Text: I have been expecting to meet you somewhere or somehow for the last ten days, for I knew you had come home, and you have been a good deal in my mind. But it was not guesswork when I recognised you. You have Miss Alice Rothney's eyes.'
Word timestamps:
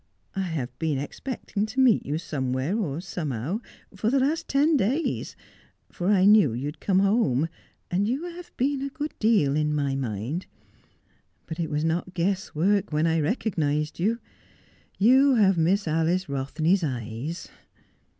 I 0.35 0.41
have 0.45 0.75
been 0.79 0.97
expecting 0.97 1.67
to 1.67 1.79
meet 1.79 2.03
you 2.07 2.17
somewhere 2.17 2.75
or 2.75 3.01
somehow 3.01 3.61
for 3.95 4.09
the 4.09 4.19
last 4.19 4.47
ten 4.47 4.75
days, 4.75 5.35
for 5.91 6.07
I 6.09 6.25
knew 6.25 6.53
you 6.53 6.65
had 6.65 6.79
come 6.79 6.97
home, 6.97 7.47
and 7.91 8.07
you 8.07 8.23
have 8.23 8.51
been 8.57 8.81
a 8.81 8.89
good 8.89 9.13
deal 9.19 9.55
in 9.55 9.75
my 9.75 9.93
mind. 9.95 10.47
But 11.45 11.59
it 11.59 11.69
was 11.69 11.83
not 11.85 12.15
guesswork 12.15 12.91
when 12.91 13.05
I 13.05 13.19
recognised 13.19 13.99
you. 13.99 14.17
You 14.97 15.35
have 15.35 15.55
Miss 15.59 15.87
Alice 15.87 16.27
Rothney's 16.27 16.83
eyes.' 16.83 17.49